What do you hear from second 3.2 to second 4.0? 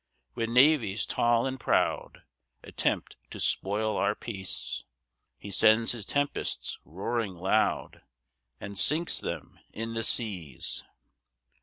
to spoil